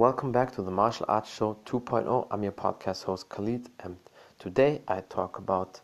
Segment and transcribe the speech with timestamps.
[0.00, 2.26] Welcome back to the Martial Arts Show 2.0.
[2.30, 3.98] I'm your podcast host Khalid, and
[4.38, 5.78] today I talk about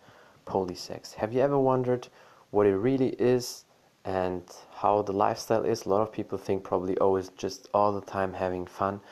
[0.46, 1.12] polysex.
[1.12, 2.08] Have you ever wondered
[2.50, 3.66] what it really is
[4.06, 4.42] and
[4.74, 5.84] how the lifestyle is?
[5.84, 9.02] A lot of people think probably, oh, it's just all the time having fun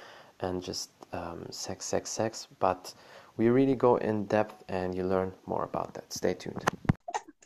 [0.40, 2.94] and just um, sex, sex, sex, but
[3.36, 6.10] we really go in depth and you learn more about that.
[6.14, 6.64] Stay tuned.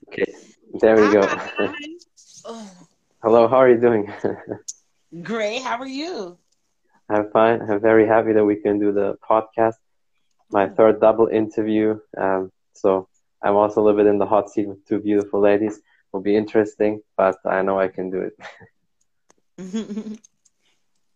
[0.06, 0.32] Okay,
[0.74, 1.26] there we go.
[3.20, 4.12] Hello, how are you doing?
[5.24, 6.38] Great, how are you?
[7.08, 7.62] I'm fine.
[7.62, 9.74] I'm very happy that we can do the podcast.
[10.50, 11.98] My third double interview.
[12.16, 13.08] Um, so
[13.42, 15.80] I'm also a little bit in the hot seat with two beautiful ladies.
[16.12, 18.34] Will be interesting, but I know I can do it.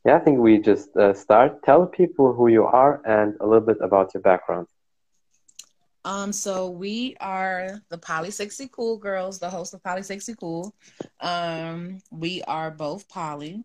[0.04, 1.62] yeah, I think we just uh, start.
[1.62, 4.66] Tell people who you are and a little bit about your background.
[6.04, 10.74] Um, so we are the Poly Sexy Cool Girls, the host of Poly Sexy Cool.
[11.20, 13.64] Um, we are both poly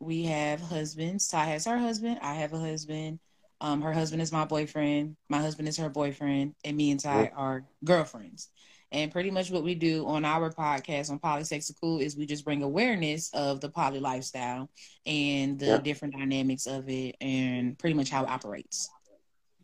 [0.00, 1.28] we have husbands.
[1.28, 2.18] Ty has her husband.
[2.22, 3.18] I have a husband.
[3.60, 5.16] Um, her husband is my boyfriend.
[5.28, 8.48] My husband is her boyfriend, and me and Ty are girlfriends.
[8.92, 12.44] And pretty much what we do on our podcast on Polysexy Cool is we just
[12.44, 14.70] bring awareness of the poly lifestyle
[15.04, 15.78] and the yeah.
[15.78, 18.88] different dynamics of it, and pretty much how it operates.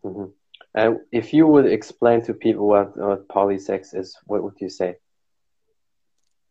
[0.04, 0.30] Mm-hmm.
[0.74, 4.96] And if you would explain to people what, what polysex is, what would you say?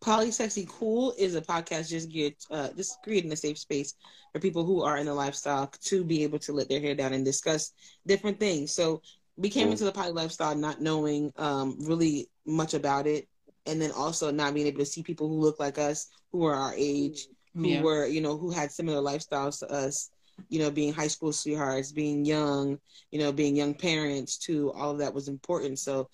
[0.04, 3.94] Polysexy Cool is a podcast just geared, uh, just creating a safe space
[4.34, 7.14] for people who are in the lifestyle to be able to let their hair down
[7.14, 7.72] and discuss
[8.06, 8.74] different things.
[8.74, 9.02] So
[9.38, 13.28] we came into the poly lifestyle not knowing um, really much about it,
[13.66, 16.56] and then also not being able to see people who look like us, who are
[16.56, 17.82] our age, who yeah.
[17.82, 20.10] were you know who had similar lifestyles to us.
[20.50, 22.80] You know, being high school sweethearts, being young,
[23.12, 24.72] you know, being young parents too.
[24.74, 25.78] All of that was important.
[25.78, 26.10] So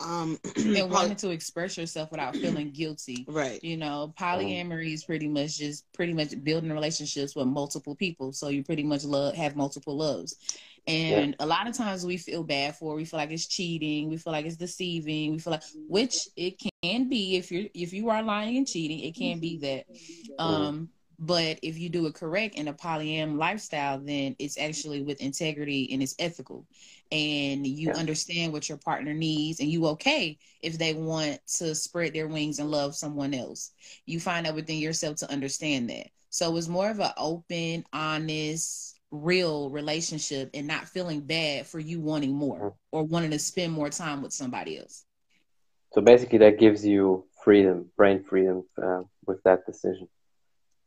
[0.00, 3.24] um and wanting to express yourself without feeling guilty.
[3.28, 3.62] Right.
[3.62, 8.32] You know polyamory is pretty much just pretty much building relationships with multiple people.
[8.32, 10.36] So you pretty much love have multiple loves.
[10.86, 11.44] And yeah.
[11.44, 14.32] a lot of times we feel bad for we feel like it's cheating we feel
[14.32, 18.22] like it's deceiving we feel like which it can be if you're if you are
[18.22, 19.86] lying and cheating it can be that.
[20.42, 25.20] Um but if you do it correct in a polyam lifestyle then it's actually with
[25.20, 26.66] integrity and it's ethical
[27.12, 27.96] and you yeah.
[27.96, 32.58] understand what your partner needs and you okay if they want to spread their wings
[32.58, 33.72] and love someone else
[34.06, 38.98] you find out within yourself to understand that so it's more of an open honest
[39.12, 42.76] real relationship and not feeling bad for you wanting more mm-hmm.
[42.90, 45.04] or wanting to spend more time with somebody else
[45.92, 50.08] so basically that gives you freedom brain freedom uh, with that decision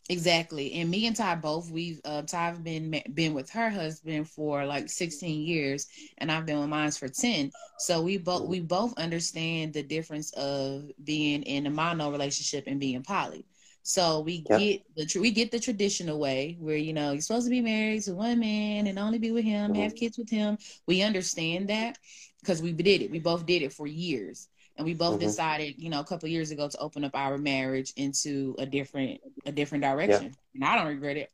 [0.09, 0.73] Exactly.
[0.73, 4.89] And me and Ty both we've uh Ty've been been with her husband for like
[4.89, 5.87] 16 years
[6.17, 7.51] and I've been with mine for 10.
[7.77, 12.79] So we both we both understand the difference of being in a mono relationship and
[12.79, 13.45] being poly.
[13.83, 14.59] So we yep.
[14.59, 18.01] get the we get the traditional way where you know you're supposed to be married
[18.03, 19.83] to one man and only be with him, mm-hmm.
[19.83, 20.57] have kids with him.
[20.87, 21.99] We understand that
[22.41, 23.11] because we did it.
[23.11, 24.47] We both did it for years
[24.79, 25.27] and we both mm-hmm.
[25.27, 29.19] decided you know a couple years ago to open up our marriage into a different
[29.45, 30.31] a different direction yeah.
[30.55, 31.29] and i don't regret it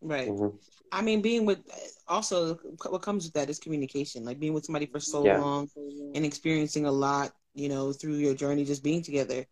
[0.00, 0.56] right mm-hmm.
[0.92, 1.58] i mean being with
[2.08, 2.54] also
[2.88, 5.38] what comes with that is communication like being with somebody for so yeah.
[5.38, 5.68] long
[6.14, 9.44] and experiencing a lot you know through your journey just being together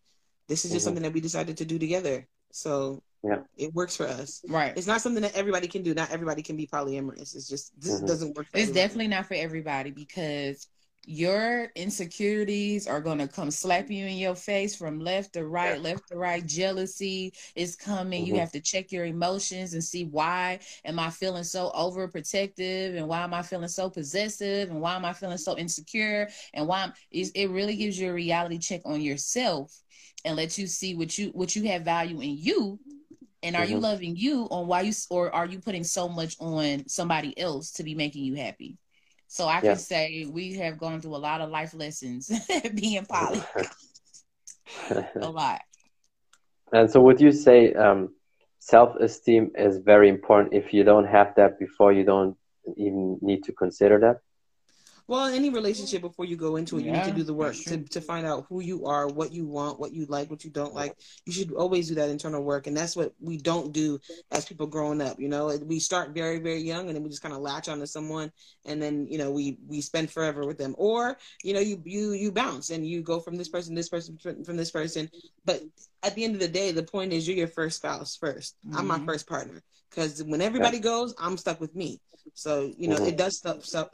[0.47, 0.85] this is just mm-hmm.
[0.85, 4.87] something that we decided to do together so yeah it works for us right it's
[4.87, 8.05] not something that everybody can do not everybody can be polyamorous it's just this mm-hmm.
[8.05, 8.81] doesn't work it's everybody.
[8.81, 10.69] definitely not for everybody because
[11.05, 15.81] your insecurities are going to come slap you in your face from left to right
[15.81, 16.45] left to right.
[16.45, 18.23] Jealousy is coming.
[18.23, 18.35] Mm-hmm.
[18.35, 23.07] you have to check your emotions and see why am i feeling so overprotective and
[23.07, 26.83] why am i feeling so possessive and why am i feeling so insecure and why
[26.83, 29.81] I'm, it really gives you a reality check on yourself
[30.25, 32.79] and let you see what you what you have value in you.
[33.41, 33.71] And are mm-hmm.
[33.71, 37.71] you loving you on why you or are you putting so much on somebody else
[37.73, 38.77] to be making you happy
[39.29, 42.31] so I can say we have gone through a lot of life lessons
[42.75, 43.41] being poly.
[45.15, 45.61] a lot.
[46.73, 48.15] And so would you say um,
[48.57, 52.35] self-esteem is very important if you don't have that before you don't
[52.75, 54.17] even need to consider that?
[55.09, 57.55] Well, any relationship before you go into it, yeah, you need to do the work
[57.65, 60.51] to, to find out who you are, what you want, what you like, what you
[60.51, 60.95] don't like.
[61.25, 62.67] You should always do that internal work.
[62.67, 63.97] And that's what we don't do
[64.29, 65.19] as people growing up.
[65.19, 67.87] You know, we start very, very young and then we just kind of latch onto
[67.87, 68.31] someone
[68.65, 70.75] and then, you know, we, we spend forever with them.
[70.77, 74.15] Or, you know, you, you, you bounce and you go from this person, this person,
[74.19, 75.09] from this person.
[75.43, 75.63] But
[76.03, 78.77] at the end of the day, the point is you're your first spouse 1st mm-hmm.
[78.77, 79.05] I'm my mm-hmm.
[79.05, 79.61] first partner.
[79.89, 80.83] Because when everybody yeah.
[80.83, 81.99] goes, I'm stuck with me.
[82.33, 83.07] So you know, mm-hmm.
[83.07, 83.65] it does stuff.
[83.65, 83.89] So,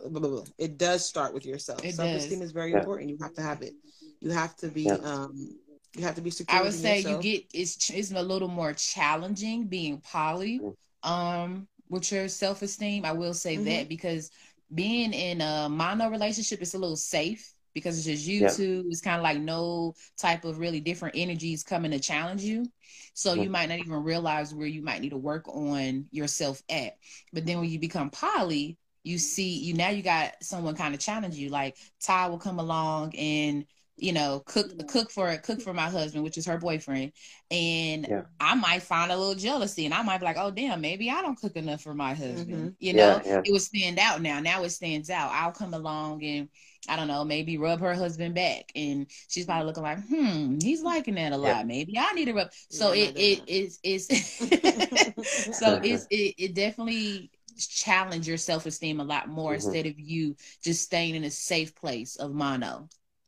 [0.58, 1.82] it does start with yourself.
[1.82, 2.80] Self esteem is very yeah.
[2.80, 3.10] important.
[3.10, 3.74] You have to have it.
[4.20, 4.84] You have to be.
[4.84, 4.96] Yeah.
[4.96, 5.58] Um,
[5.96, 6.60] you have to be secure.
[6.60, 7.24] I would say yourself.
[7.24, 10.60] you get it's it's a little more challenging being poly.
[10.60, 10.76] Mm.
[11.10, 13.06] Um, with your self esteem.
[13.06, 13.66] I will say mm-hmm.
[13.66, 14.32] that because
[14.74, 18.48] being in a mono relationship is a little safe because it's just you yeah.
[18.48, 18.86] two.
[18.88, 22.66] It's kind of like no type of really different energies coming to challenge you.
[23.14, 26.94] So you might not even realize where you might need to work on yourself at.
[27.32, 31.00] But then when you become poly, you see you now you got someone kind of
[31.00, 31.50] challenge you.
[31.50, 33.66] Like Ty will come along and
[33.98, 37.14] you know cook cook for cook for my husband which is her boyfriend
[37.50, 38.24] and yeah.
[38.42, 41.22] i might find a little jealousy and i might be like oh damn maybe i
[41.22, 42.70] don't cook enough for my husband mm-hmm.
[42.80, 43.22] you know?
[43.26, 44.40] yeah, it would stand out now.
[44.40, 45.32] Now it stands out.
[45.32, 46.50] I'll come along and
[46.88, 50.84] i don't know maybe rub her husband back and she's probably looking like hmm he's
[50.84, 51.66] liking that a lot.
[51.66, 54.08] Maybe i need to rub so it it is it's
[55.58, 59.66] so it's it, it definitely challenge your self-esteem a lot more mm-hmm.
[59.66, 62.88] instead of you just staying in a safe place of mono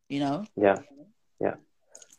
[0.10, 0.46] you know?
[0.56, 0.80] Yeah.
[1.40, 1.56] Yeah.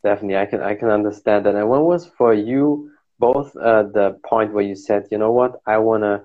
[0.03, 0.37] Definitely.
[0.37, 1.55] I can i can understand that.
[1.55, 2.89] And when was for you
[3.19, 5.59] both uh, the point where you said you know what?
[5.67, 6.21] I want to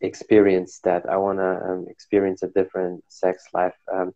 [0.00, 1.04] experience that.
[1.08, 3.74] I want to um, experience a different sex life.
[3.92, 4.12] Um,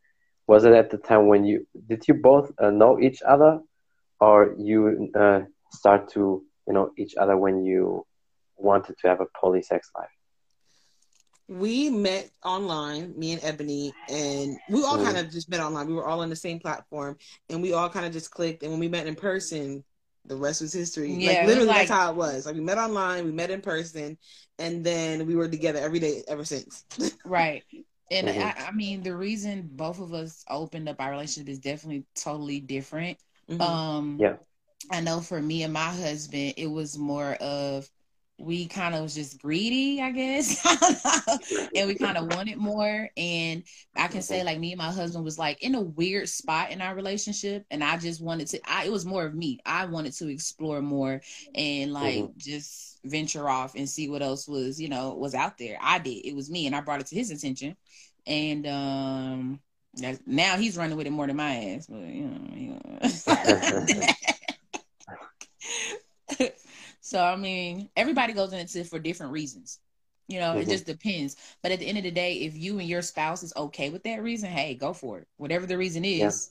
[0.46, 3.60] was it at the time when you did you both uh, know each other?
[4.20, 5.40] Or you uh,
[5.72, 8.04] start to you know each other when you
[8.56, 10.17] wanted to have a poly sex life
[11.48, 15.04] we met online, me and Ebony, and we all mm.
[15.04, 15.86] kind of just met online.
[15.86, 17.16] We were all on the same platform,
[17.48, 18.62] and we all kind of just clicked.
[18.62, 19.82] And when we met in person,
[20.26, 21.10] the rest was history.
[21.12, 22.44] Yeah, like literally, like, that's how it was.
[22.44, 24.18] Like we met online, we met in person,
[24.58, 26.84] and then we were together every day ever since.
[27.24, 27.64] right.
[28.10, 28.40] And mm-hmm.
[28.40, 32.60] I, I, mean, the reason both of us opened up our relationship is definitely totally
[32.60, 33.18] different.
[33.50, 33.60] Mm-hmm.
[33.60, 34.36] Um, yeah.
[34.90, 37.88] I know for me and my husband, it was more of
[38.38, 40.64] we kind of was just greedy, I guess,
[41.74, 43.10] and we kind of wanted more.
[43.16, 43.64] And
[43.96, 46.80] I can say, like me and my husband was like in a weird spot in
[46.80, 48.60] our relationship, and I just wanted to.
[48.64, 49.58] I, it was more of me.
[49.66, 51.20] I wanted to explore more
[51.54, 52.38] and like mm-hmm.
[52.38, 55.76] just venture off and see what else was, you know, was out there.
[55.80, 56.26] I did.
[56.26, 57.76] It was me, and I brought it to his attention,
[58.26, 59.60] and um
[60.26, 61.86] now he's running with it more than my ass.
[61.86, 62.54] But you know.
[62.54, 64.08] You know.
[67.08, 69.78] So I mean, everybody goes into it for different reasons.
[70.26, 70.60] You know, mm-hmm.
[70.60, 71.36] it just depends.
[71.62, 74.02] But at the end of the day, if you and your spouse is okay with
[74.02, 75.28] that reason, hey, go for it.
[75.38, 76.50] Whatever the reason is.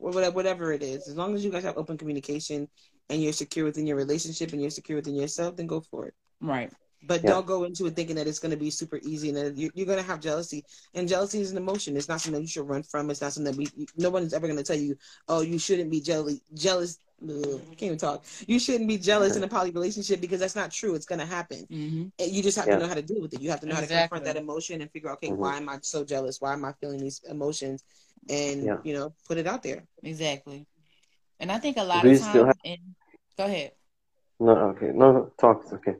[0.00, 0.10] Yeah.
[0.30, 2.66] Whatever it is, as long as you guys have open communication
[3.10, 6.14] and you're secure within your relationship and you're secure within yourself, then go for it.
[6.40, 6.72] Right.
[7.04, 7.30] But yeah.
[7.30, 9.70] don't go into it thinking that it's going to be super easy and that you're,
[9.74, 10.64] you're going to have jealousy.
[10.94, 11.96] And jealousy is an emotion.
[11.96, 13.08] It's not something you should run from.
[13.08, 13.86] It's not something that we.
[13.96, 14.96] No one's ever going to tell you,
[15.28, 16.40] oh, you shouldn't be jealous.
[16.54, 18.24] Jealous Ugh, can't even talk.
[18.46, 20.94] You shouldn't be jealous in a poly relationship because that's not true.
[20.94, 21.66] It's gonna happen.
[21.70, 22.04] Mm-hmm.
[22.18, 22.76] You just have yeah.
[22.76, 23.40] to know how to deal with it.
[23.40, 23.94] You have to know exactly.
[23.94, 25.40] how to confront that emotion and figure out, okay, mm-hmm.
[25.40, 26.40] why am I so jealous?
[26.40, 27.84] Why am I feeling these emotions?
[28.28, 28.76] And yeah.
[28.84, 29.84] you know, put it out there.
[30.02, 30.66] Exactly.
[31.40, 32.34] And I think a lot of times.
[32.34, 32.56] Have...
[32.64, 32.78] And,
[33.36, 33.72] go ahead.
[34.38, 34.90] No, okay.
[34.94, 35.62] No, talk.
[35.64, 35.96] It's okay.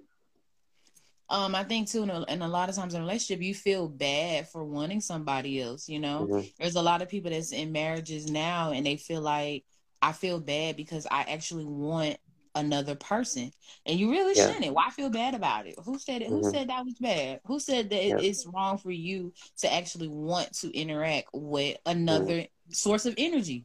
[1.28, 4.48] Um, I think too, and a lot of times in a relationship, you feel bad
[4.48, 5.88] for wanting somebody else.
[5.88, 6.46] You know, mm-hmm.
[6.58, 9.64] there's a lot of people that's in marriages now, and they feel like
[10.02, 12.18] I feel bad because I actually want
[12.54, 13.50] another person
[13.86, 14.52] and you really yeah.
[14.52, 16.42] shouldn't why feel bad about it who said it mm-hmm.
[16.42, 18.18] who said that was bad who said that yeah.
[18.18, 22.72] it's wrong for you to actually want to interact with another mm-hmm.
[22.72, 23.64] source of energy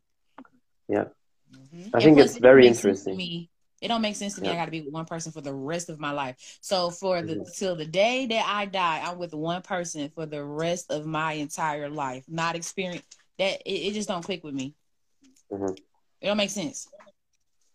[0.87, 1.03] yeah
[1.53, 1.89] mm-hmm.
[1.93, 3.49] i think it's very interesting me
[3.81, 4.47] it don't make sense to me.
[4.47, 4.53] Yeah.
[4.53, 6.57] I got to be with one person for the rest of my life.
[6.61, 7.43] So for the mm-hmm.
[7.55, 11.33] till the day that I die, I'm with one person for the rest of my
[11.33, 12.23] entire life.
[12.27, 13.03] Not experience
[13.37, 13.61] that.
[13.65, 14.73] It, it just don't click with me.
[16.27, 16.89] It don't make sense.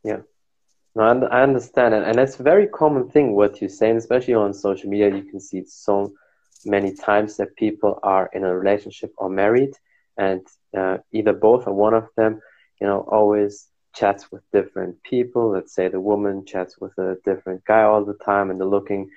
[0.05, 0.21] Yeah.
[0.95, 2.03] No, I understand it.
[2.03, 5.09] And it's a very common thing what you're saying, especially on social media.
[5.09, 6.13] You can see it so
[6.67, 9.73] many times that people are in a relationship or married,
[10.19, 12.43] and uh, either both or one of them,
[12.79, 15.49] you know, always chats with different people.
[15.49, 19.09] Let's say the woman chats with a different guy all the time, and they're looking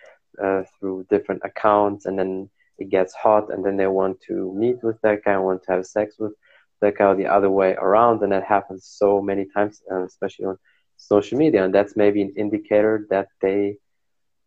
[0.41, 4.81] uh, through different accounts, and then it gets hot, and then they want to meet
[4.81, 6.35] with that guy, want to have sex with
[6.81, 10.57] that go the other way around, and that happens so many times, uh, especially on
[10.97, 11.63] social media.
[11.63, 13.77] And that's maybe an indicator that they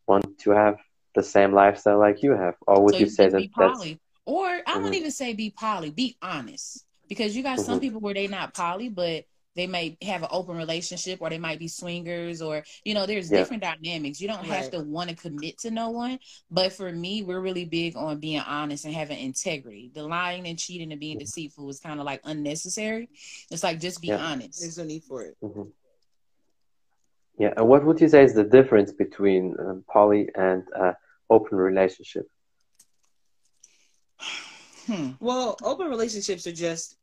[0.06, 0.76] want to have
[1.14, 2.54] the same lifestyle like you have.
[2.66, 3.84] Or would so you, you say that that's
[4.24, 4.74] or I mm-hmm.
[4.74, 6.84] wouldn't even say be poly, be honest.
[7.08, 7.64] Because you got mm-hmm.
[7.64, 9.24] some people where they not poly, but
[9.58, 13.30] they may have an open relationship or they might be swingers or you know there's
[13.30, 13.38] yeah.
[13.38, 14.62] different dynamics you don't right.
[14.62, 16.16] have to want to commit to no one
[16.48, 20.60] but for me we're really big on being honest and having integrity the lying and
[20.60, 21.24] cheating and being mm-hmm.
[21.24, 23.10] deceitful was kind of like unnecessary
[23.50, 24.24] it's like just be yeah.
[24.24, 25.68] honest there's no need for it mm-hmm.
[27.36, 30.92] yeah and what would you say is the difference between um, poly and uh,
[31.28, 32.30] open relationship
[34.86, 35.10] hmm.
[35.18, 36.97] well open relationships are just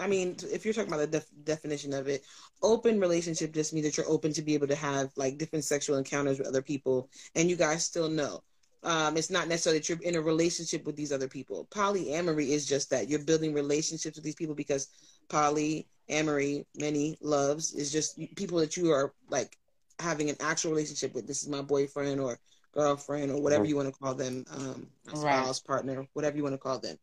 [0.00, 2.24] I mean, if you're talking about the def- definition of it,
[2.62, 5.96] open relationship just means that you're open to be able to have like different sexual
[5.98, 8.42] encounters with other people, and you guys still know.
[8.82, 11.66] um, it's not necessarily that you're in a relationship with these other people.
[11.70, 14.88] Polyamory is just that you're building relationships with these people because
[15.28, 19.56] polyamory, many loves, is just people that you are like
[19.98, 21.26] having an actual relationship with.
[21.26, 22.38] This is my boyfriend or
[22.76, 23.70] girlfriend or whatever mm-hmm.
[23.70, 25.66] you want to call them, um, spouse, right.
[25.66, 26.96] partner, whatever you want to call them.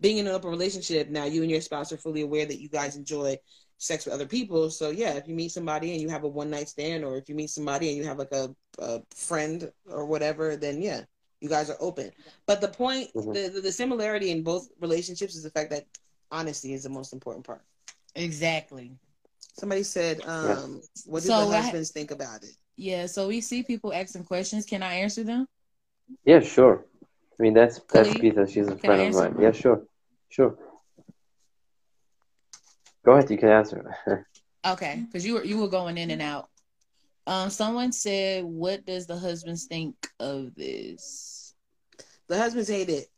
[0.00, 2.68] Being in an open relationship, now you and your spouse are fully aware that you
[2.68, 3.36] guys enjoy
[3.78, 4.70] sex with other people.
[4.70, 7.28] So yeah, if you meet somebody and you have a one night stand, or if
[7.28, 11.02] you meet somebody and you have like a, a friend or whatever, then yeah,
[11.40, 12.12] you guys are open.
[12.46, 13.32] But the point, mm-hmm.
[13.32, 15.86] the, the similarity in both relationships is the fact that
[16.30, 17.62] honesty is the most important part.
[18.14, 18.92] Exactly.
[19.58, 20.66] Somebody said, um, yeah.
[21.06, 24.66] "What do so the husbands think about it?" Yeah, so we see people asking questions.
[24.66, 25.46] Can I answer them?
[26.24, 26.84] Yeah, sure.
[27.38, 28.46] I mean, that's that's Peter.
[28.46, 29.32] She's a friend of mine.
[29.34, 29.42] Them?
[29.42, 29.82] Yeah, sure,
[30.28, 30.56] sure.
[33.04, 33.30] Go ahead.
[33.30, 33.96] You can answer.
[34.66, 36.48] okay, because you were you were going in and out.
[37.26, 41.54] Um, someone said, "What does the husbands think of this?"
[42.28, 43.08] The husbands hate it.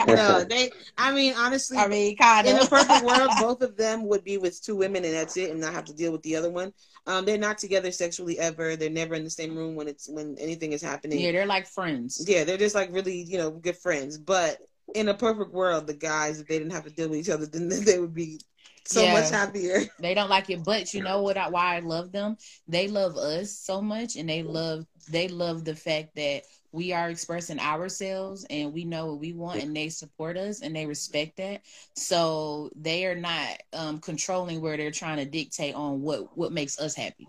[0.08, 0.72] no, they.
[0.98, 2.54] I mean, honestly, I mean, kind of.
[2.54, 5.50] In a perfect world, both of them would be with two women, and that's it,
[5.50, 6.72] and not have to deal with the other one.
[7.06, 8.74] Um, they're not together sexually ever.
[8.74, 11.20] They're never in the same room when it's when anything is happening.
[11.20, 12.24] Yeah, they're like friends.
[12.28, 14.18] Yeah, they're just like really, you know, good friends.
[14.18, 14.58] But
[14.96, 17.46] in a perfect world, the guys, if they didn't have to deal with each other,
[17.46, 18.40] then they would be
[18.84, 19.82] so yeah, much happier.
[20.00, 21.36] They don't like it, but you know what?
[21.36, 22.36] I, why I love them?
[22.66, 26.42] They love us so much, and they love they love the fact that
[26.72, 30.74] we are expressing ourselves and we know what we want and they support us and
[30.74, 31.62] they respect that.
[31.96, 36.78] So they are not um, controlling where they're trying to dictate on what what makes
[36.78, 37.28] us happy.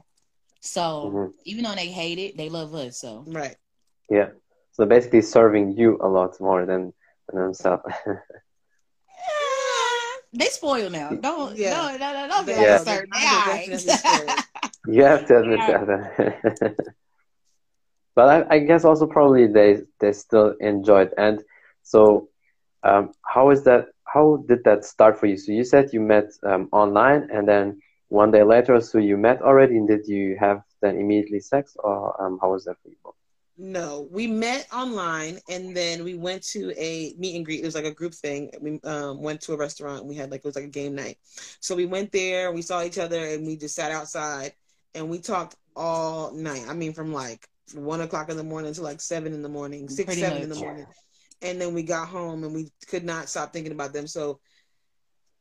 [0.60, 1.32] So mm-hmm.
[1.46, 3.24] even though they hate it they love us so.
[3.28, 3.56] Right.
[4.10, 4.30] Yeah.
[4.74, 6.94] So basically serving you a lot more than,
[7.28, 7.84] than themselves.
[10.34, 11.10] They spoil now.
[11.10, 11.74] Don't yeah.
[11.74, 12.78] no no no don't yeah.
[12.78, 13.12] certain
[14.88, 16.96] you have to admit that
[18.16, 21.14] but I, I, guess also probably they they still enjoyed.
[21.18, 21.42] And
[21.84, 22.30] so,
[22.84, 23.90] um, how is that?
[24.06, 25.38] How did that start for you?
[25.38, 29.42] So you said you met um, online, and then one day later, so you met
[29.42, 32.96] already, and did you have then immediately sex, or um, how was that for you?
[33.58, 37.62] No, we met online, and then we went to a meet and greet.
[37.62, 38.52] It was like a group thing.
[38.60, 40.06] We um, went to a restaurant.
[40.06, 41.20] we had like it was like a game night.
[41.60, 42.52] So we went there.
[42.52, 44.54] We saw each other, and we just sat outside,
[44.96, 46.66] and we talked all night.
[46.68, 49.90] I mean, from like one o'clock in the morning to like seven in the morning,
[49.90, 50.44] six, Pretty seven much.
[50.44, 50.86] in the morning.
[51.42, 54.08] And then we got home and we could not stop thinking about them.
[54.08, 54.40] So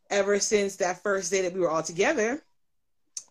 [0.08, 2.42] ever since that first day that we were all together,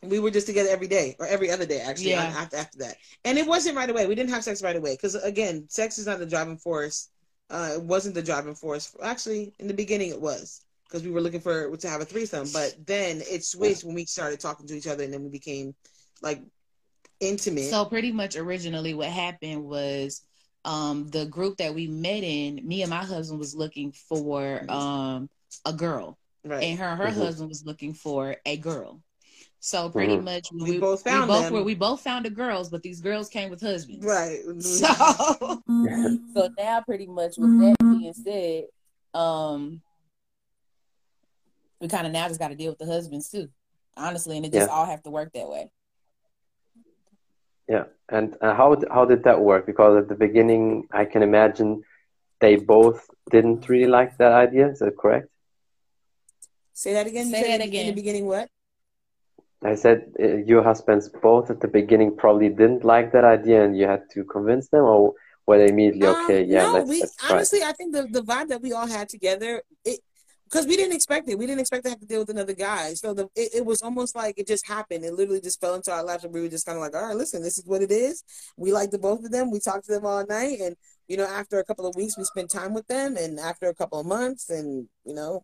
[0.01, 2.34] we were just together every day or every other day actually yeah.
[2.38, 2.96] after, after that.
[3.25, 4.08] And it wasn't right away.
[4.08, 7.10] We didn't have sex right away because again, sex is not the driving force.
[7.50, 8.96] Uh, it wasn't the driving force.
[9.03, 12.48] Actually, in the beginning, it was because we were looking for to have a threesome.
[12.53, 15.74] But then it switched when we started talking to each other, and then we became
[16.22, 16.41] like
[17.20, 17.70] intimate.
[17.70, 20.22] So pretty much originally what happened was
[20.66, 25.30] um the group that we met in, me and my husband was looking for um
[25.66, 26.18] a girl.
[26.46, 26.64] Right.
[26.64, 27.20] And her and her mm-hmm.
[27.20, 29.02] husband was looking for a girl.
[29.62, 30.26] So pretty mm-hmm.
[30.26, 31.54] much we, we, both found we both them.
[31.54, 34.06] were we both found the girls, but these girls came with husbands.
[34.06, 34.40] Right.
[34.62, 35.62] So
[36.34, 38.66] so now pretty much with that being said,
[39.20, 39.82] um
[41.82, 43.50] we kind of now just got to deal with the husbands too,
[43.96, 44.74] honestly, and it just yeah.
[44.74, 45.70] all have to work that way.
[47.70, 49.68] Yeah, and uh, how how did that work?
[49.68, 51.84] Because at the beginning, I can imagine
[52.42, 54.70] they both didn't really like that idea.
[54.70, 55.28] Is that correct?
[56.74, 57.30] Say that again.
[57.30, 57.86] Say that again.
[57.88, 58.50] In the beginning, what?
[59.64, 63.78] I said uh, your husbands both at the beginning probably didn't like that idea, and
[63.78, 65.14] you had to convince them, or
[65.46, 66.44] were they immediately um, okay?
[66.44, 68.88] Um, yeah, no, let's, we let's honestly, I think the the vibe that we all
[68.88, 70.00] had together, it
[70.50, 71.38] because we didn't expect it.
[71.38, 72.94] We didn't expect to have to deal with another guy.
[72.96, 75.06] So the, it, it, was almost like it just happened.
[75.06, 77.08] It literally just fell into our laps, and we were just kind of like, all
[77.08, 78.24] right, listen, this is what it is.
[78.58, 79.51] We liked the both of them.
[79.51, 80.75] We talked to them all night, and
[81.08, 83.75] you know, after a couple of weeks, we spent time with them, and after a
[83.75, 85.44] couple of months, and you know,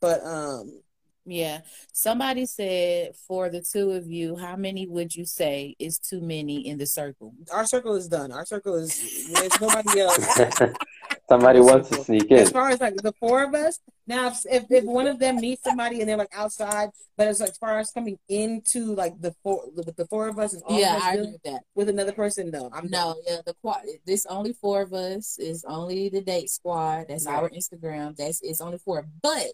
[0.00, 0.82] but um,
[1.24, 1.60] yeah.
[1.92, 6.66] Somebody said for the two of you, how many would you say is too many
[6.66, 7.34] in the circle?
[7.52, 8.32] Our circle is done.
[8.32, 10.38] Our circle is there's nobody else.
[11.32, 12.38] somebody wants to sneak in.
[12.38, 15.62] As far as like the four of us, now if, if one of them meets
[15.62, 19.34] somebody and they're like outside, but as like, as far as coming into like the
[19.42, 21.62] four with the four of us is all yeah, I agree with that.
[21.74, 23.38] With another person, no, I'm no, yeah.
[23.44, 27.06] The quad, this only four of us is only the date squad.
[27.08, 27.36] That's right.
[27.36, 28.16] our Instagram.
[28.16, 29.52] That's it's only four, but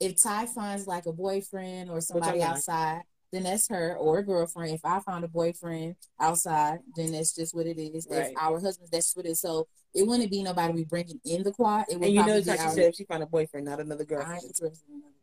[0.00, 4.74] if Ty finds like a boyfriend or somebody outside, then that's her or a girlfriend.
[4.74, 8.06] If I found a boyfriend outside, then that's just what it is.
[8.10, 8.30] Right.
[8.30, 9.40] If our husbands, that's what it is.
[9.40, 11.86] So it wouldn't be nobody we bringing in the quad.
[11.88, 14.04] It would and you know, like she said, if she found a boyfriend, not another
[14.04, 14.26] girl.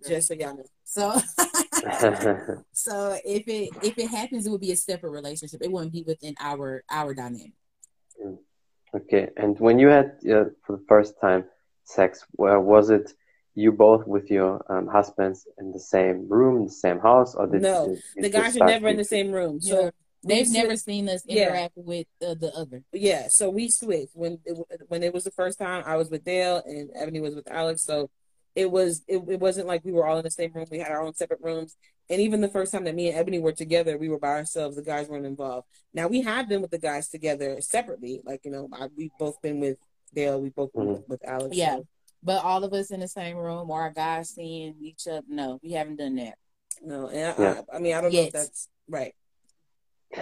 [0.08, 0.64] Just so y'all know.
[0.84, 1.18] So,
[2.72, 5.62] so if it if it happens, it would be a separate relationship.
[5.62, 7.54] It wouldn't be within our our dynamic.
[8.96, 11.46] Okay, and when you had uh, for the first time
[11.84, 13.12] sex, where was it?
[13.58, 17.64] You both with your um, husbands in the same room, the same house, or did
[17.64, 17.88] no?
[17.88, 19.86] You, you the guys are never in the same room, so.
[19.86, 19.90] Yeah.
[20.24, 21.84] They've never seen us interact yeah.
[21.86, 22.84] with uh, the other.
[22.92, 25.84] Yeah, so we switched when it, when it was the first time.
[25.86, 27.84] I was with Dale and Ebony was with Alex.
[27.84, 28.10] So
[28.54, 30.66] it was it, it wasn't like we were all in the same room.
[30.70, 31.78] We had our own separate rooms.
[32.10, 34.76] And even the first time that me and Ebony were together, we were by ourselves.
[34.76, 35.68] The guys weren't involved.
[35.94, 38.22] Now we have been with the guys together separately.
[38.26, 39.78] Like you know, I, we've both been with
[40.14, 40.42] Dale.
[40.42, 41.12] We both been mm-hmm.
[41.12, 41.56] with Alex.
[41.56, 41.88] Yeah, so.
[42.24, 45.24] But all of us in the same room, or our guys seeing each other.
[45.28, 46.38] No, we haven't done that.
[46.82, 47.62] No, and I, yeah.
[47.72, 49.14] I, I mean, I don't know if that's right.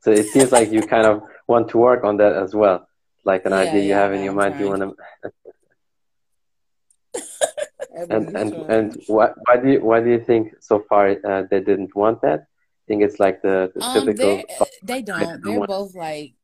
[0.00, 2.88] so it seems like you kind of want to work on that as well,
[3.24, 4.58] like an yeah, idea you yeah, have in your mind.
[4.58, 4.94] You want to.
[8.08, 11.60] and and and why, why do you why do you think so far uh, they
[11.60, 12.40] didn't want that?
[12.40, 14.42] I think it's like the, the um, typical.
[14.82, 15.42] They don't.
[15.42, 16.34] They're both like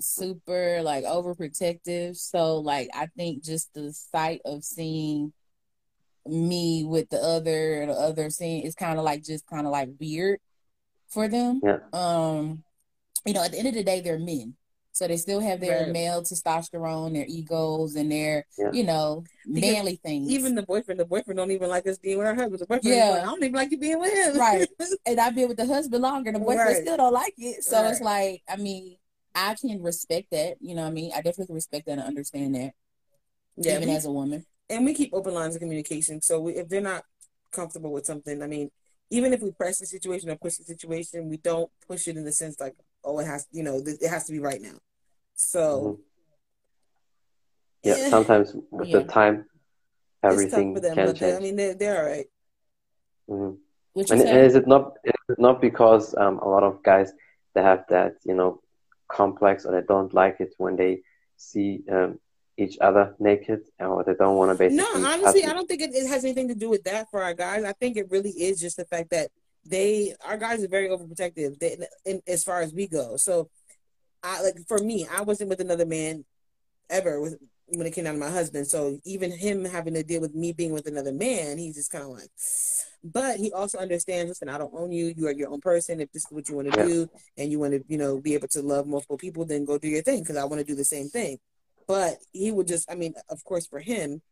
[0.00, 2.16] super like overprotective.
[2.16, 5.32] So like I think just the sight of seeing
[6.26, 9.90] me with the other the other scene is kind of like just kind of like
[10.00, 10.40] weird
[11.08, 11.60] for them.
[11.62, 11.78] Yeah.
[11.92, 12.64] Um,
[13.24, 14.54] you know, at the end of the day, they're men.
[14.92, 15.92] So they still have their right.
[15.92, 18.70] male testosterone, their egos, and their yeah.
[18.72, 20.30] you know because manly things.
[20.30, 22.60] Even the boyfriend, the boyfriend don't even like us being with our husband.
[22.60, 24.38] The boyfriend, yeah, like, I don't even like you being with him.
[24.38, 24.66] Right.
[25.06, 26.32] and I've been with the husband longer.
[26.32, 26.76] The boyfriend right.
[26.82, 27.62] still don't like it.
[27.62, 27.90] So right.
[27.90, 28.96] it's like, I mean,
[29.36, 30.56] I can respect that.
[30.60, 32.72] You know, what I mean, I definitely respect that and understand that.
[33.58, 34.44] Yeah, even we, as a woman.
[34.70, 36.22] And we keep open lines of communication.
[36.22, 37.04] So we, if they're not
[37.52, 38.70] comfortable with something, I mean,
[39.10, 42.24] even if we press the situation or push the situation, we don't push it in
[42.24, 42.74] the sense like,
[43.04, 44.78] oh, it has, you know, it has to be right now.
[45.34, 46.02] So, mm-hmm.
[47.84, 48.98] yeah, yeah, sometimes with yeah.
[48.98, 49.44] the time,
[50.22, 51.18] everything them, can change.
[51.20, 52.26] They, I mean, they're, they're all right.
[53.28, 54.12] mm-hmm.
[54.12, 57.12] and, and, is it not is it not because um, a lot of guys
[57.54, 58.60] they have that you know
[59.08, 61.00] complex or they don't like it when they
[61.36, 62.18] see um,
[62.56, 65.94] each other naked or they don't want to basically no honestly i don't think it,
[65.94, 67.64] it, has anything to do with that for our guys.
[67.64, 69.30] I think it really is just the fact that
[69.64, 73.16] they our guys are very overprotective they, in, as far as we go.
[73.16, 73.50] So
[74.22, 76.24] I like for me, I wasn't with another man
[76.88, 78.66] ever with when it came down to my husband.
[78.66, 82.04] So even him having to deal with me being with another man, he's just kind
[82.04, 82.30] of like.
[83.02, 84.28] But he also understands.
[84.28, 85.12] Listen, I don't own you.
[85.16, 86.00] You are your own person.
[86.00, 86.86] If this is what you want to yeah.
[86.86, 89.78] do, and you want to, you know, be able to love multiple people, then go
[89.78, 90.20] do your thing.
[90.20, 91.38] Because I want to do the same thing.
[91.86, 92.90] But he would just.
[92.90, 94.22] I mean, of course, for him,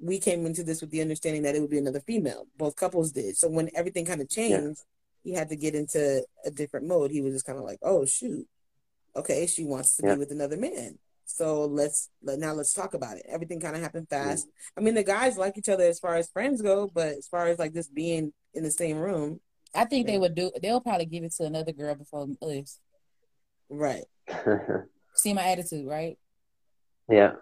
[0.00, 2.46] we came into this with the understanding that it would be another female.
[2.56, 3.36] Both couples did.
[3.36, 4.82] So when everything kind of changed,
[5.22, 5.32] yeah.
[5.32, 7.10] he had to get into a different mode.
[7.10, 8.46] He was just kind of like, oh shoot
[9.16, 10.14] okay, she wants to yeah.
[10.14, 10.98] be with another man.
[11.34, 13.26] So let's let now let's talk about it.
[13.28, 14.46] Everything kind of happened fast.
[14.78, 17.48] I mean, the guys like each other as far as friends go, but as far
[17.48, 19.40] as like just being in the same room,
[19.74, 20.12] I think yeah.
[20.12, 20.52] they would do.
[20.62, 22.78] They'll probably give it to another girl before us.
[23.68, 24.04] Right.
[25.16, 26.16] See my attitude, right?
[27.10, 27.32] Yeah,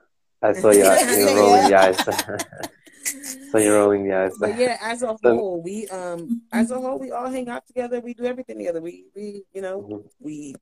[0.40, 0.85] I saw you.
[0.85, 1.98] You're rolling the eyes.
[3.50, 4.33] so you're rolling the eyes.
[4.40, 8.00] But yeah, as a whole, we um, as a whole, we all hang out together.
[8.00, 8.81] We do everything together.
[8.81, 10.07] We we you know mm-hmm.
[10.18, 10.55] we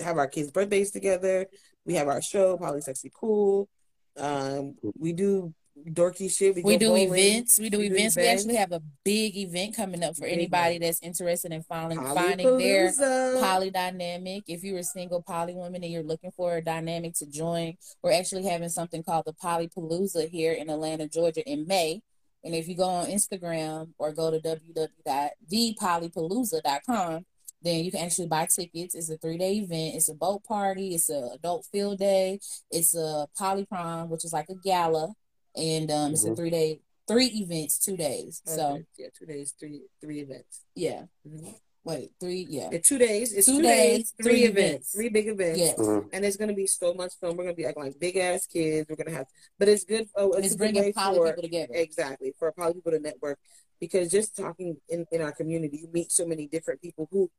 [0.00, 1.46] have our kids' birthdays together.
[1.84, 3.68] We have our show, Poly Sexy Cool.
[4.16, 5.54] Um, we do
[5.88, 6.54] dorky shit.
[6.54, 7.14] We, we do bowling.
[7.14, 7.58] events.
[7.58, 8.14] We do we events.
[8.14, 10.84] Do we actually have a big event coming up for big anybody event.
[10.84, 12.92] that's interested in finding finding their
[13.40, 14.44] poly dynamic.
[14.46, 18.12] If you're a single poly woman and you're looking for a dynamic to join, we're
[18.12, 22.02] actually having something called the Polypalooza here in Atlanta, Georgia in May.
[22.42, 27.26] And if you go on Instagram or go to www.thepolypalooza.com,
[27.62, 28.94] then you can actually buy tickets.
[28.94, 29.94] It's a three day event.
[29.96, 30.94] It's a boat party.
[30.94, 32.40] It's a adult field day.
[32.70, 35.12] It's a poly prom, which is like a gala,
[35.56, 36.12] and um, mm-hmm.
[36.12, 36.36] it's a mm-hmm.
[36.36, 38.42] three day three events, two days.
[38.46, 38.56] Okay.
[38.56, 40.64] So yeah, two days, three three events.
[40.74, 41.02] Yeah.
[41.28, 41.50] Mm-hmm.
[41.82, 42.68] Wait, three, yeah.
[42.70, 42.78] yeah.
[42.78, 43.32] two days.
[43.32, 44.60] It's two, two days, days, three, three events.
[44.60, 44.94] events.
[44.94, 45.58] Three big events.
[45.58, 45.78] Yes.
[45.78, 46.08] Mm-hmm.
[46.12, 47.36] And it's gonna be so much fun.
[47.36, 48.88] We're gonna be acting like big ass kids.
[48.88, 49.26] We're gonna have
[49.58, 51.74] but it's good oh it's, it's bringing poly for, people together.
[51.74, 52.34] Exactly.
[52.38, 53.38] For poly people to network.
[53.80, 57.30] Because just talking in, in our community, you meet so many different people who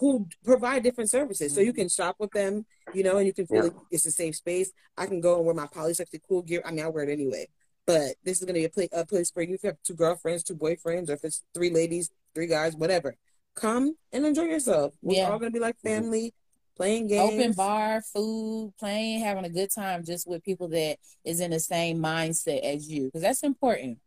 [0.00, 1.54] who provide different services.
[1.54, 1.82] So you mm-hmm.
[1.82, 3.62] can shop with them, you know, and you can feel yeah.
[3.64, 4.72] like it's a safe space.
[4.96, 6.62] I can go and wear my Polysexy Cool gear.
[6.64, 7.48] I mean, I wear it anyway.
[7.86, 9.76] But this is going to be a, play, a place for you if you have
[9.84, 13.14] two girlfriends, two boyfriends, or if it's three ladies, three guys, whatever.
[13.54, 14.94] Come and enjoy yourself.
[15.02, 15.30] We're yeah.
[15.30, 16.02] all going to be like mm-hmm.
[16.02, 16.34] family,
[16.76, 17.34] playing games.
[17.34, 21.60] Open bar, food, playing, having a good time just with people that is in the
[21.60, 23.06] same mindset as you.
[23.06, 23.98] Because that's important.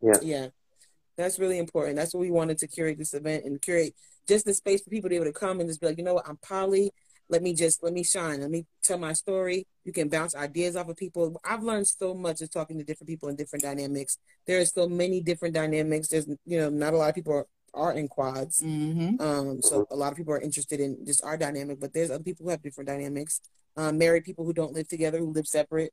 [0.00, 0.16] Yeah.
[0.22, 0.46] Yeah.
[1.18, 1.96] That's really important.
[1.96, 3.94] That's what we wanted to curate this event and curate
[4.30, 6.04] just the space for people to be able to come and just be like, you
[6.04, 6.92] know what, I'm poly.
[7.28, 8.40] Let me just let me shine.
[8.40, 9.66] Let me tell my story.
[9.84, 11.40] You can bounce ideas off of people.
[11.44, 14.18] I've learned so much just talking to different people in different dynamics.
[14.46, 16.08] There are so many different dynamics.
[16.08, 18.62] There's you know not a lot of people are are in quads.
[18.62, 19.20] Mm-hmm.
[19.20, 22.24] Um, so a lot of people are interested in just our dynamic, but there's other
[22.24, 23.40] people who have different dynamics.
[23.76, 25.92] Um, married people who don't live together, who live separate.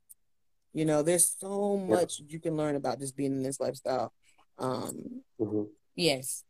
[0.73, 4.11] You know, there's so much you can learn about just being in this lifestyle.
[4.57, 5.63] Um, mm-hmm.
[5.95, 6.43] Yes.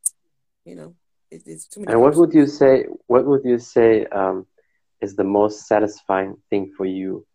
[0.65, 0.95] You know,
[1.31, 1.91] it, it's too many.
[1.91, 2.85] And what would you say?
[3.07, 4.45] What would you say um,
[5.01, 7.25] is the most satisfying thing for you,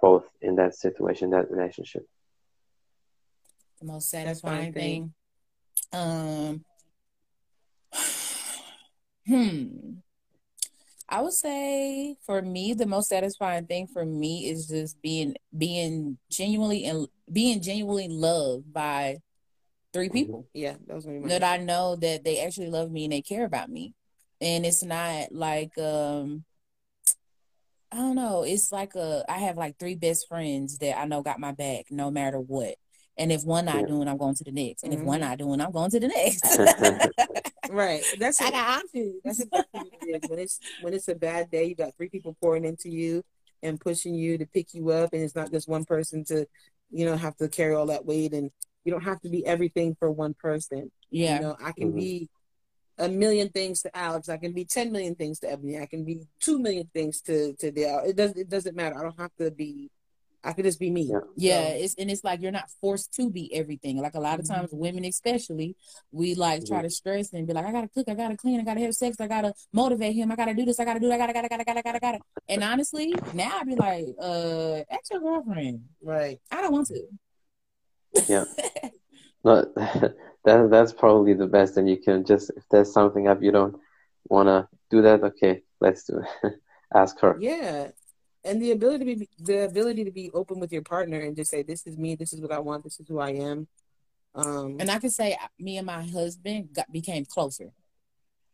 [0.00, 2.06] both in that situation, that relationship?
[3.80, 5.12] The most satisfying thing.
[5.92, 6.00] thing.
[6.00, 6.64] Um.
[9.24, 10.00] Hmm.
[11.12, 16.16] I would say for me, the most satisfying thing for me is just being being
[16.30, 19.18] genuinely and being genuinely loved by
[19.92, 20.14] three mm-hmm.
[20.14, 20.48] people.
[20.54, 23.70] Yeah, that was that I know that they actually love me and they care about
[23.70, 23.94] me,
[24.40, 26.44] and it's not like um
[27.92, 28.42] I don't know.
[28.42, 31.86] It's like a I have like three best friends that I know got my back
[31.90, 32.76] no matter what.
[33.18, 33.86] And if one not yeah.
[33.86, 34.84] doing, I'm going to the next.
[34.84, 35.02] And mm-hmm.
[35.02, 35.28] if one mm-hmm.
[35.28, 36.42] not doing, I'm going to the next.
[37.70, 38.02] right.
[38.18, 39.16] That's I got options.
[39.22, 40.30] That's exactly what it is.
[40.30, 43.22] When it's when it's a bad day, you got three people pouring into you
[43.62, 46.46] and pushing you to pick you up, and it's not just one person to,
[46.90, 48.50] you know, have to carry all that weight, and
[48.84, 50.90] you don't have to be everything for one person.
[51.10, 51.36] Yeah.
[51.36, 51.98] You know, I can mm-hmm.
[51.98, 52.28] be
[52.98, 54.28] a million things to Alex.
[54.28, 55.78] I can be ten million things to Ebony.
[55.78, 58.02] I can be two million things to to Dale.
[58.06, 58.98] It does it doesn't matter.
[58.98, 59.90] I don't have to be
[60.44, 61.02] I could just be me.
[61.02, 61.74] Yeah, yeah so.
[61.74, 63.98] it's and it's like you're not forced to be everything.
[63.98, 64.78] Like a lot of times, mm-hmm.
[64.78, 65.76] women especially,
[66.10, 66.84] we like try mm-hmm.
[66.84, 69.16] to stress and be like, I gotta cook, I gotta clean, I gotta have sex,
[69.20, 71.48] I gotta motivate him, I gotta do this, I gotta do, that, I gotta, gotta,
[71.48, 72.18] gotta, gotta, gotta, gotta.
[72.48, 75.84] And honestly, now I'd be like, uh, ask your girlfriend.
[76.02, 76.40] Right.
[76.50, 77.06] I don't want to.
[78.28, 78.44] Yeah.
[79.44, 81.76] no, that that's probably the best.
[81.76, 83.76] And you can just if there's something up you don't
[84.24, 86.54] want to do that, okay, let's do it.
[86.94, 87.36] ask her.
[87.40, 87.88] Yeah,
[88.44, 91.50] and the ability to be the ability to be open with your partner and just
[91.50, 93.66] say this is me this is what i want this is who i am
[94.34, 97.70] um and i can say uh, me and my husband got became closer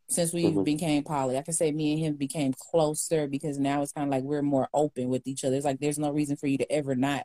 [0.09, 0.63] since we mm-hmm.
[0.63, 4.11] became poly i can say me and him became closer because now it's kind of
[4.11, 6.71] like we're more open with each other it's like there's no reason for you to
[6.71, 7.25] ever not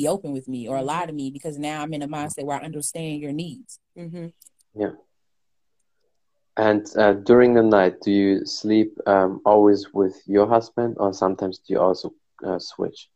[0.00, 2.58] be open with me or lie to me because now i'm in a mindset where
[2.60, 4.28] i understand your needs mm-hmm.
[4.74, 4.94] yeah
[6.56, 11.58] and uh, during the night, do you sleep um, always with your husband, or sometimes
[11.58, 12.14] do you also
[12.46, 13.10] uh, switch?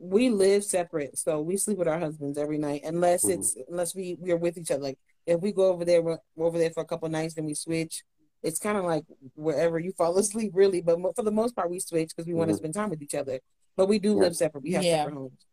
[0.00, 3.40] We live separate, so we sleep with our husbands every night, unless mm-hmm.
[3.40, 4.82] it's unless we we are with each other.
[4.82, 7.44] Like if we go over there, we're, we're over there for a couple nights, then
[7.44, 8.02] we switch.
[8.42, 10.80] It's kind of like wherever you fall asleep, really.
[10.80, 12.38] But for the most part, we switch because we mm-hmm.
[12.38, 13.38] want to spend time with each other.
[13.76, 14.22] But we do yeah.
[14.22, 14.64] live separate.
[14.64, 15.04] We have yeah.
[15.04, 15.46] separate homes.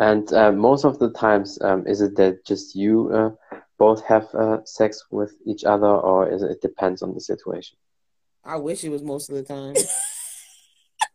[0.00, 4.34] And uh, most of the times, um, is it that just you uh, both have
[4.34, 7.76] uh, sex with each other, or is it, it depends on the situation?
[8.42, 9.74] I wish it was most of the time.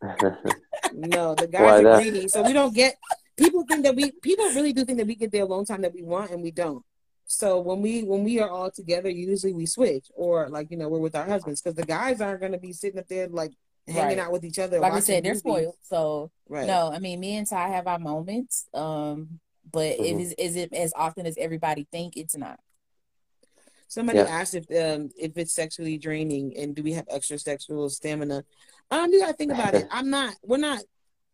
[0.93, 2.95] no, the guys Why are greedy, so we don't get.
[3.35, 5.93] People think that we people really do think that we get the alone time that
[5.93, 6.85] we want, and we don't.
[7.25, 10.89] So when we when we are all together, usually we switch, or like you know
[10.89, 13.53] we're with our husbands, because the guys aren't going to be sitting up there like
[13.87, 14.19] hanging right.
[14.19, 14.79] out with each other.
[14.79, 15.75] Like I said, they're spoiled.
[15.83, 16.67] So right.
[16.67, 18.65] no, I mean me and Ty have our moments.
[18.73, 19.39] Um,
[19.71, 20.03] but mm-hmm.
[20.03, 22.59] it is is it as often as everybody think it's not.
[23.87, 24.25] Somebody yeah.
[24.25, 28.43] asked if um if it's sexually draining and do we have extra sexual stamina.
[28.91, 29.87] Um, you gotta think about it.
[29.91, 30.35] I'm not.
[30.43, 30.79] We're not.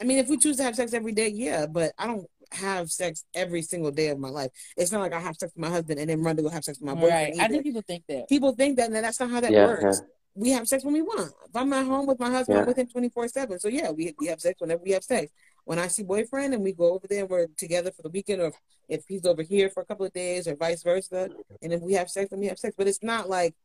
[0.02, 2.92] I mean, if we choose to have sex every day, yeah, but I don't have
[2.92, 4.52] sex every single day of my life.
[4.76, 6.64] It's not like I have sex with my husband and then run to go have
[6.64, 7.38] sex with my boyfriend.
[7.38, 7.46] Right.
[7.46, 8.28] I think people think that.
[8.28, 10.02] People think that, and that's not how that yeah, works.
[10.02, 10.08] Yeah.
[10.34, 11.34] We have sex when we want.
[11.48, 13.60] If I'm at home with my husband, I'm with him 24 7.
[13.60, 15.32] So, yeah, we, we have sex whenever we have sex
[15.66, 18.42] when I see boyfriend and we go over there and we're together for the weekend,
[18.42, 18.52] or
[18.90, 21.30] if he's over here for a couple of days, or vice versa,
[21.62, 22.76] and if we have sex, then we have sex.
[22.78, 23.56] But it's not like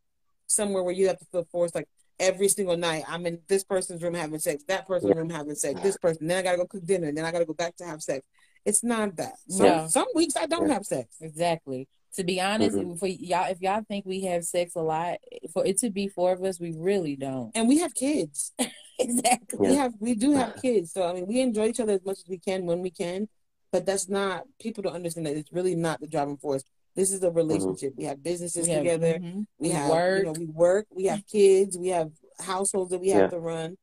[0.47, 1.75] somewhere where you have to feel forced.
[1.75, 1.89] Like
[2.21, 5.81] every single night, I'm in this person's room having sex, that person's room having sex,
[5.81, 6.27] this person.
[6.27, 8.25] Then I gotta go cook dinner, and then I gotta go back to have sex.
[8.65, 9.35] It's not that.
[9.49, 9.87] Some no.
[9.89, 11.17] some weeks I don't have sex.
[11.21, 11.89] Exactly.
[12.17, 12.95] To be honest, mm-hmm.
[12.95, 15.19] for y'all, if y'all think we have sex a lot,
[15.53, 17.53] for it to be four of us, we really don't.
[17.55, 18.53] And we have kids.
[18.99, 19.69] exactly.
[19.69, 22.19] We have we do have kids, so I mean we enjoy each other as much
[22.19, 23.29] as we can when we can,
[23.71, 26.65] but that's not people don't understand that it's really not the driving force.
[26.95, 27.37] This is a mm-hmm.
[27.37, 27.93] relationship.
[27.93, 28.01] Mm-hmm.
[28.01, 29.19] We have businesses yeah, together.
[29.19, 29.41] Mm-hmm.
[29.59, 30.19] We, we have work.
[30.19, 30.87] you know we work.
[30.91, 31.77] We have kids.
[31.77, 33.77] We have households that we have to run.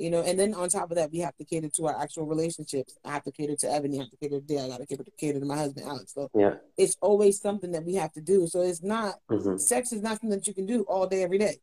[0.00, 2.24] You know, and then on top of that, we have to cater to our actual
[2.24, 2.96] relationships.
[3.04, 3.98] I have to cater to Ebony.
[3.98, 4.64] I have to cater to Dale.
[4.64, 6.14] I got to cater, cater to my husband, Alex.
[6.14, 8.46] So yeah, it's always something that we have to do.
[8.46, 9.58] So it's not mm-hmm.
[9.58, 11.58] sex is not something that you can do all day every day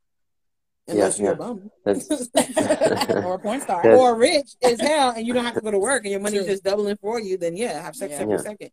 [0.88, 1.52] unless yeah, you're yeah.
[1.86, 5.62] a bum or a porn star or rich as hell and you don't have to
[5.62, 8.22] go to work and your money's just doubling for you then yeah have sex yeah.
[8.22, 8.72] every second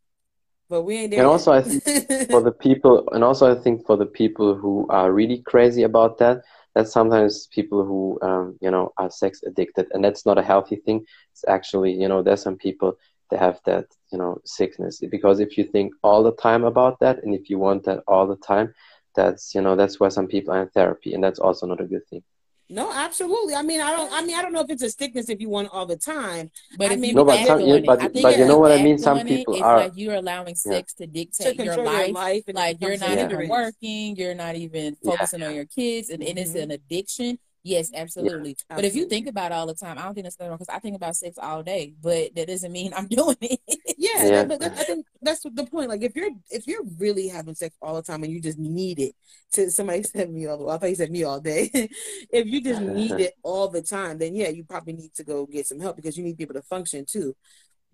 [0.68, 1.32] but we ain't there and yet.
[1.32, 5.12] also i think for the people and also i think for the people who are
[5.12, 6.42] really crazy about that
[6.74, 10.76] that's sometimes people who um, you know are sex addicted and that's not a healthy
[10.76, 11.04] thing.
[11.32, 12.96] It's actually you know there's some people
[13.30, 15.00] that have that you know sickness.
[15.10, 18.26] Because if you think all the time about that and if you want that all
[18.26, 18.74] the time
[19.14, 21.84] that's you know that's why some people are in therapy and that's also not a
[21.86, 22.22] good thing
[22.70, 23.54] no, absolutely.
[23.54, 24.12] I mean, I don't.
[24.12, 26.50] I mean, I don't know if it's a sickness if you want all the time.
[26.78, 28.72] But I if mean, you no, but, some, yeah, but, I but you know what
[28.72, 28.98] I mean.
[28.98, 29.76] Some on it, people are.
[29.78, 32.06] like you're allowing sex to to dictate your life.
[32.06, 35.10] your life, Like you're not a even working, you're not even Yeah.
[35.12, 36.62] focusing on your kids, and, and it's Mhm.
[36.62, 37.38] an addiction.
[37.66, 38.58] Yes, absolutely.
[38.68, 40.68] But if you think about it all the time, I don't think that's wrong because
[40.68, 43.58] I think about sex all day, but that doesn't mean I'm doing it.
[43.96, 44.44] Yeah, Yeah.
[44.44, 45.88] but that, I think that's the point.
[45.88, 49.00] Like, if you're if you're really having sex all the time and you just need
[49.00, 49.14] it
[49.52, 50.68] to somebody said me all.
[50.70, 51.70] I thought you said me all day.
[52.30, 55.46] if you just need it all the time, then yeah, you probably need to go
[55.46, 57.34] get some help because you need to be able to function too.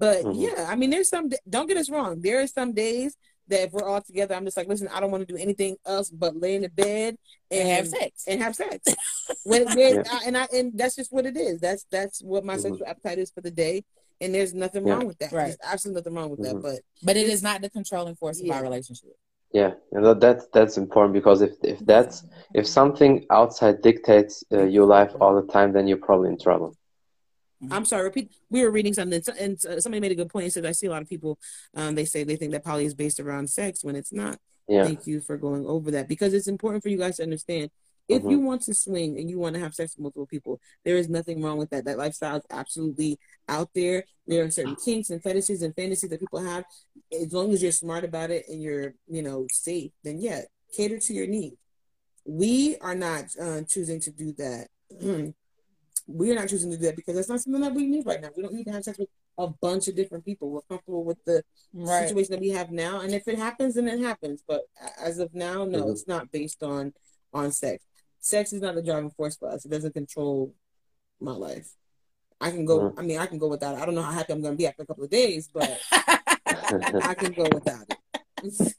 [0.01, 0.35] But Mhm.
[0.35, 1.31] yeah, I mean, there's some.
[1.49, 2.23] Don't get us wrong.
[2.23, 3.17] There are some days
[3.51, 5.77] that if we're all together, I'm just like, listen, I don't want to do anything
[5.87, 7.17] else but lay in the bed
[7.51, 8.25] and have sex.
[8.27, 8.79] and have sex.
[9.45, 10.03] when, when Yeah.
[10.11, 11.61] I, and I and that's just what it is.
[11.61, 12.63] That's that's what my Mhm.
[12.63, 13.85] sexual appetite is for the day.
[14.23, 14.95] And there's nothing Yeah.
[14.95, 15.33] wrong with that.
[15.33, 15.47] Right.
[15.47, 16.57] There's absolutely nothing wrong with that.
[16.57, 16.63] Mhm.
[16.63, 19.17] But But it is not the controlling force of our relationship.
[19.53, 22.23] Yeah, and that that's that's important because if if that's
[22.55, 26.77] if something outside dictates uh, your life all the time, then you're probably in trouble.
[27.71, 28.33] I'm sorry, repeat.
[28.51, 30.45] We were reading something, and somebody made a good point.
[30.45, 31.39] He said, I see a lot of people,
[31.75, 34.39] um, they say they think that poly is based around sex when it's not.
[34.69, 37.71] Yeah, Thank you for going over that because it's important for you guys to understand.
[38.09, 38.31] If Mhm.
[38.31, 41.09] you want to swing and you want to have sex with multiple people, there is
[41.09, 41.85] nothing wrong with that.
[41.85, 43.19] That lifestyle is absolutely
[43.49, 44.05] out there.
[44.27, 46.65] There are certain kinks and fetishes and fantasies that people have.
[47.13, 50.43] As long as you're smart about it and you're, you know, safe, then yeah,
[50.77, 51.57] cater to your needs.
[52.25, 54.69] We are not uh, choosing to do that.
[56.07, 58.21] we are not choosing to do that because that's not something that we need right
[58.21, 58.31] now.
[58.37, 59.09] We don't need to have sex with
[59.39, 60.51] a bunch of different people.
[60.51, 62.09] We're comfortable with the Right.
[62.09, 64.43] situation that we have now, and if it happens, then it happens.
[64.47, 64.63] But
[64.99, 65.93] as of now, no, Mhm.
[65.93, 66.95] it's not based on
[67.33, 67.85] on sex.
[68.19, 69.65] Sex is not the driving force for us.
[69.65, 70.53] It doesn't control
[71.21, 71.77] my life.
[72.41, 72.81] I can go.
[72.81, 72.95] Mhm.
[72.99, 73.81] I mean, I can go without it.
[73.81, 75.79] I don't know how happy I'm going to be after a couple of days, but
[76.47, 77.97] I can go without it.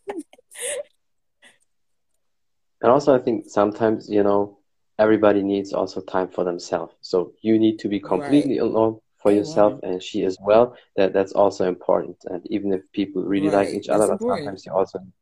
[2.82, 4.58] and also I think sometimes you know
[5.02, 6.94] everybody needs also time for themselves.
[7.02, 10.66] So you need to be completely alone for yourself, want and she as well.
[10.98, 12.18] That that's also important.
[12.32, 14.46] And even if people really like Right, each that's other, but important.
[14.46, 15.14] sometimes you also need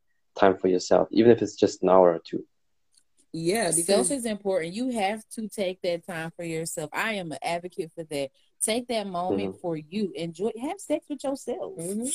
[0.41, 2.43] time for yourself, even if it's just an hour or two.
[3.33, 4.73] yeah, Self because is important.
[4.73, 6.89] You have to take that time for yourself.
[6.93, 8.29] I am an advocate for that.
[8.61, 9.59] Take that moment Mm-hmm.
[9.61, 10.11] for you.
[10.15, 10.51] Enjoy.
[10.61, 11.73] Have sex with yourself.
[11.77, 12.11] Mhm.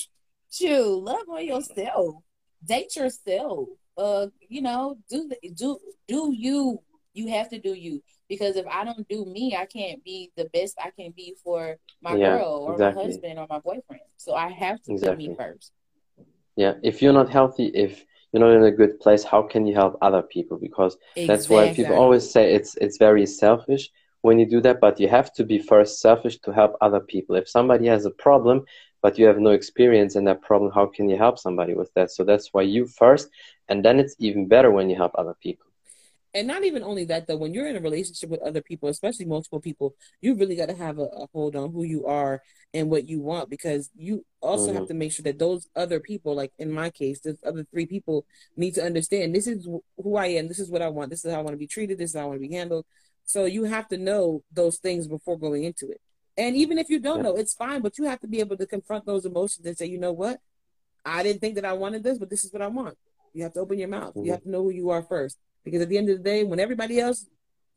[0.50, 1.00] Chew.
[1.11, 2.16] Love on yourself.
[2.64, 3.68] Date yourself.
[3.96, 6.81] Uh, you know, do the, do do you.
[7.14, 10.46] You have to do you because if I don't do me, I can't be the
[10.53, 13.03] best I can be for my Yeah, girl or exactly.
[13.03, 14.03] my husband or my boyfriend.
[14.16, 15.29] So I have to Exactly.
[15.29, 15.72] me first.
[16.57, 19.74] Yeah, if you're not healthy, if you're not in a good place, how can you
[19.74, 20.57] help other people?
[20.57, 20.96] Because
[21.27, 23.90] that's why people always say it's it's very selfish
[24.22, 27.37] when you do that, but you have to be first selfish to help other people.
[27.37, 28.64] If somebody has a problem,
[29.03, 32.11] but you have no experience in that problem, how can you help somebody with that?
[32.11, 33.29] So that's why you first,
[33.68, 35.66] and then it's even better when you help other people.
[36.35, 39.25] And not even only that though when you're in a relationship with other people especially
[39.25, 42.42] multiple people you really got to have a, a hold on who you are
[42.75, 44.75] and what you want because you also Mhm.
[44.75, 47.87] have to make sure that those other people like in my case the other three
[47.87, 49.66] people need to understand this is
[50.03, 51.66] who i am this is what i want this is how i want to be
[51.66, 52.85] treated this is how i want to be handled
[53.25, 56.01] so you have to know those things before going into it
[56.37, 57.23] and even if you don't Yeah.
[57.31, 59.87] know it's fine but you have to be able to confront those emotions and say
[59.87, 60.40] you know what
[61.05, 62.97] i didn't think that i wanted this but this is what i want
[63.33, 64.25] you have to open your mouth Mhm.
[64.25, 66.44] you have to know who you are first because at the end of the day,
[66.44, 67.27] when everybody else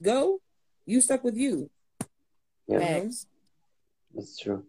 [0.01, 0.39] go,
[0.85, 1.69] you stuck with you.
[2.67, 2.79] Yeah.
[2.79, 3.27] Facts.
[4.13, 4.63] That's true.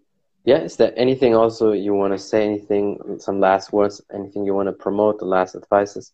[0.44, 2.44] Yeah, is there anything also you want to say?
[2.44, 4.00] Anything, some last words?
[4.12, 5.18] Anything you want to promote?
[5.18, 6.12] The last advices?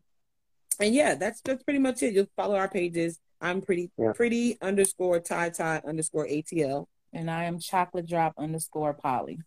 [0.80, 2.12] and yeah, that's that's pretty much it.
[2.14, 3.20] You'll follow our pages.
[3.40, 4.12] I'm pretty Yeah.
[4.12, 6.86] pretty underscore tie tie underscore ATL.
[7.16, 9.38] and I am chocolate drop underscore poly.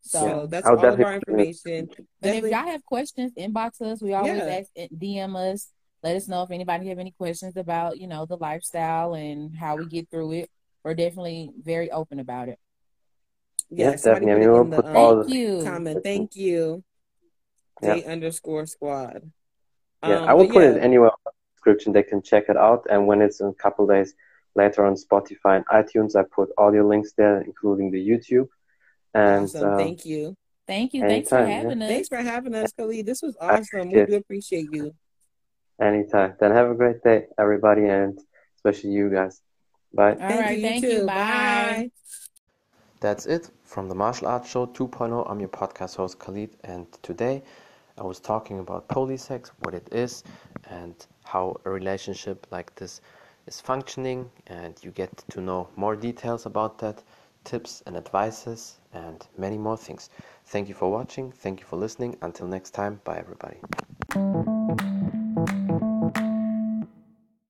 [0.00, 1.90] So, So that's I'll all of our information.
[2.22, 4.00] and if y'all have questions, inbox us.
[4.00, 4.62] We always Yeah.
[4.62, 5.72] ask DM us.
[6.02, 9.76] Let us know if anybody have any questions about, you know, the lifestyle and how
[9.76, 10.50] we get through it.
[10.84, 12.58] We're definitely very open about it.
[13.68, 14.46] Yeah, somebody definitely.
[14.46, 15.64] put it We'll in the, um, all Thank you.
[15.64, 16.04] comment.
[16.04, 16.84] Thank you.
[17.82, 17.94] Yeah.
[17.94, 19.30] Date underscore squad.
[20.02, 20.70] Yeah, Um, I will put yeah.
[20.70, 21.92] it anywhere in the description.
[21.92, 24.14] They can check it out, and when it's in a couple days,
[24.56, 26.16] later on Spotify and iTunes.
[26.16, 28.48] I put audio links there, including the YouTube.
[29.14, 29.74] And awesome.
[29.74, 30.36] Uh, thank you.
[30.66, 31.04] Thank you.
[31.04, 31.84] Anytime, Thanks for having yeah.
[31.84, 31.90] us.
[31.90, 33.06] Thanks for having us, Khalid.
[33.06, 33.90] This was awesome.
[33.90, 34.94] We do appreciate you.
[35.80, 36.34] Anytime.
[36.40, 38.18] Then have a great day, everybody, and
[38.56, 39.40] especially you guys.
[39.94, 40.12] Bye.
[40.12, 40.58] All thank right.
[40.58, 41.06] You thank you.
[41.06, 41.14] Bye.
[41.14, 41.90] Bye.
[43.00, 45.30] That's it from the Martial Arts Show 2.0.
[45.30, 47.42] I'm your podcast host, Khalid, and today
[47.98, 50.22] I was talking about polysex, what it is,
[50.68, 53.00] and how a relationship like this
[53.46, 57.02] is functioning, and you get to know more details about that,
[57.44, 60.10] tips and advices, and many more things.
[60.46, 61.32] Thank you for watching.
[61.32, 62.16] Thank you for listening.
[62.22, 63.58] Until next time, bye everybody.